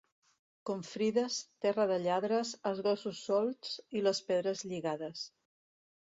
Confrides, 0.67 1.35
terra 1.65 1.83
de 1.91 1.97
lladres, 2.05 2.53
els 2.69 2.81
gossos 2.87 3.19
solts 3.25 3.75
i 3.99 4.01
les 4.07 4.23
pedres 4.31 4.63
lligades. 4.71 5.27